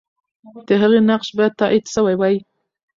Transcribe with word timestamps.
د 0.67 0.69
هغې 0.81 0.99
نقش 1.09 1.27
به 1.37 1.45
تایید 1.59 1.85
سوی 1.93 2.15
وي. 2.19 2.37